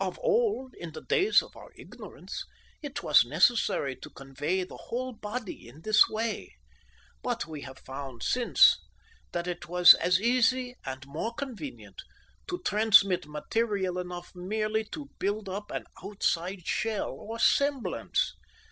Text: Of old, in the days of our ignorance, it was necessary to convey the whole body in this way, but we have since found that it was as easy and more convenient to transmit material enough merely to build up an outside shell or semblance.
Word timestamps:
Of 0.00 0.18
old, 0.20 0.74
in 0.74 0.94
the 0.94 1.00
days 1.00 1.42
of 1.42 1.56
our 1.56 1.70
ignorance, 1.76 2.44
it 2.82 3.04
was 3.04 3.24
necessary 3.24 3.94
to 4.02 4.10
convey 4.10 4.64
the 4.64 4.76
whole 4.76 5.12
body 5.12 5.68
in 5.68 5.82
this 5.82 6.08
way, 6.08 6.56
but 7.22 7.46
we 7.46 7.60
have 7.60 7.80
since 8.20 8.26
found 8.26 8.56
that 9.30 9.46
it 9.46 9.68
was 9.68 9.94
as 9.94 10.20
easy 10.20 10.74
and 10.84 11.06
more 11.06 11.32
convenient 11.34 12.02
to 12.48 12.60
transmit 12.64 13.26
material 13.28 14.00
enough 14.00 14.34
merely 14.34 14.82
to 14.86 15.10
build 15.20 15.48
up 15.48 15.70
an 15.70 15.84
outside 16.02 16.66
shell 16.66 17.10
or 17.12 17.38
semblance. 17.38 18.34